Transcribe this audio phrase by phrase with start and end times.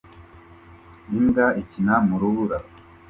[1.17, 2.57] Imbwa ikina mu rubura